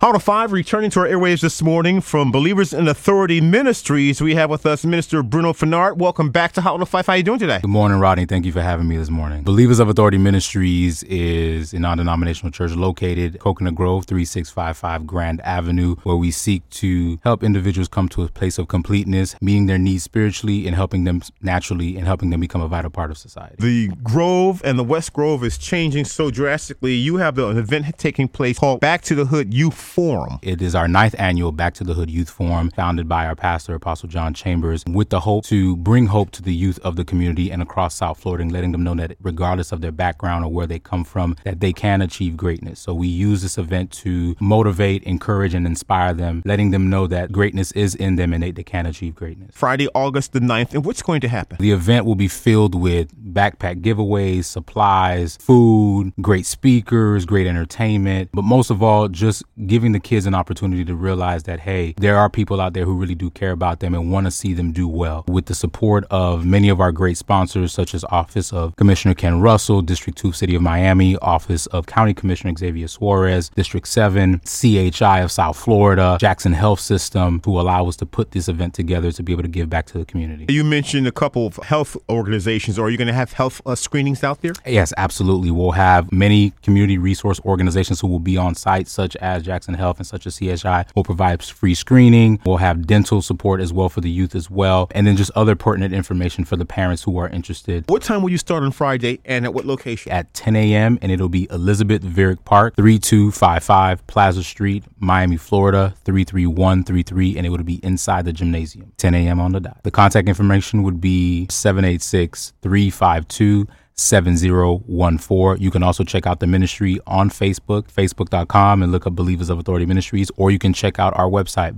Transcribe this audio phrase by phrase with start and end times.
[0.00, 4.20] Hot 105 returning to our airwaves this morning from Believers in Authority Ministries.
[4.20, 5.98] We have with us Minister Bruno Fennard.
[5.98, 7.04] Welcome back to Hot 105.
[7.04, 7.58] How are you doing today?
[7.60, 8.24] Good morning, Rodney.
[8.24, 9.42] Thank you for having me this morning.
[9.42, 16.14] Believers of Authority Ministries is a non-denominational church located Coconut Grove, 3655 Grand Avenue, where
[16.14, 20.68] we seek to help individuals come to a place of completeness, meeting their needs spiritually
[20.68, 23.56] and helping them naturally and helping them become a vital part of society.
[23.58, 26.94] The Grove and the West Grove is changing so drastically.
[26.94, 30.38] You have an event taking place called Back to the Hood Youth Forum.
[30.42, 33.74] It is our ninth annual Back to the Hood Youth Forum, founded by our pastor,
[33.74, 37.50] Apostle John Chambers, with the hope to bring hope to the youth of the community
[37.50, 40.66] and across South Florida and letting them know that regardless of their background or where
[40.66, 42.80] they come from, that they can achieve greatness.
[42.80, 47.32] So we use this event to motivate, encourage, and inspire them, letting them know that
[47.32, 49.50] greatness is in them and they, they can achieve greatness.
[49.54, 50.74] Friday, August the 9th.
[50.74, 51.56] And what's going to happen?
[51.60, 58.42] The event will be filled with backpack giveaways, supplies, food, great speakers, great entertainment, but
[58.42, 59.42] most of all, just
[59.78, 62.94] giving the kids an opportunity to realize that, hey, there are people out there who
[62.94, 65.24] really do care about them and want to see them do well.
[65.28, 69.40] With the support of many of our great sponsors, such as Office of Commissioner Ken
[69.40, 75.20] Russell, District 2 City of Miami, Office of County Commissioner Xavier Suarez, District 7, CHI
[75.20, 79.22] of South Florida, Jackson Health System, who allow us to put this event together to
[79.22, 80.52] be able to give back to the community.
[80.52, 82.80] You mentioned a couple of health organizations.
[82.80, 84.54] Are you going to have health uh, screenings out there?
[84.66, 85.52] Yes, absolutely.
[85.52, 89.98] We'll have many community resource organizations who will be on site, such as Jackson Health
[89.98, 90.86] and such as CHI.
[90.94, 92.40] We'll provide free screening.
[92.44, 95.56] We'll have dental support as well for the youth as well, and then just other
[95.56, 97.84] pertinent information for the parents who are interested.
[97.88, 100.12] What time will you start on Friday and at what location?
[100.12, 100.98] At 10 a.m.
[101.02, 107.64] and it'll be Elizabeth Virrick Park, 3255 Plaza Street, Miami, Florida, 33133, and it would
[107.66, 109.40] be inside the gymnasium, 10 a.m.
[109.40, 109.80] on the dot.
[109.82, 113.66] The contact information would be 786 352
[113.98, 115.62] 7014.
[115.62, 119.58] You can also check out the ministry on Facebook, facebook.com, and look up Believers of
[119.58, 121.74] Authority Ministries, or you can check out our website,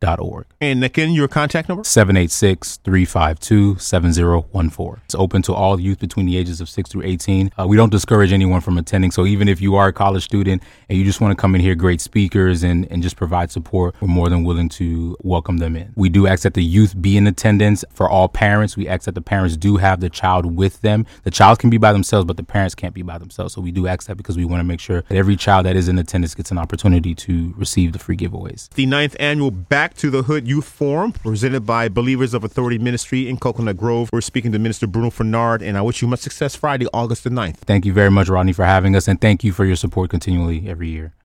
[0.00, 0.46] boaministries.org.
[0.60, 1.84] And again, your contact number?
[1.84, 5.02] 786 352 7014.
[5.04, 7.52] It's open to all youth between the ages of 6 through 18.
[7.58, 9.10] Uh, we don't discourage anyone from attending.
[9.10, 11.62] So even if you are a college student and you just want to come and
[11.62, 15.76] hear great speakers and, and just provide support, we're more than willing to welcome them
[15.76, 15.92] in.
[15.94, 18.76] We do ask that the youth be in attendance for all parents.
[18.76, 21.06] We ask that the parents do have the child with them.
[21.22, 23.54] The child can be by themselves, but the parents can't be by themselves.
[23.54, 25.76] So we do ask that because we want to make sure that every child that
[25.76, 28.68] is in attendance gets an opportunity to receive the free giveaways.
[28.70, 33.28] The ninth annual Back to the Hood Youth Forum, presented by Believers of Authority Ministry
[33.28, 34.10] in Coconut Grove.
[34.12, 37.30] We're speaking to Minister Bruno Fernard, and I wish you much success Friday, August the
[37.30, 37.56] 9th.
[37.56, 40.68] Thank you very much, Rodney, for having us, and thank you for your support continually
[40.68, 41.12] every year.